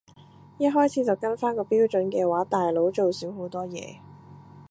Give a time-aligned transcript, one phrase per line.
[0.57, 3.99] 一開始就跟返個標準嘅話大佬做少好多嘢